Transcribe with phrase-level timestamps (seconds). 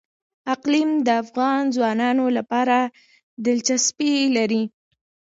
[0.53, 2.77] اقلیم د افغان ځوانانو لپاره
[3.45, 4.63] دلچسپي لري.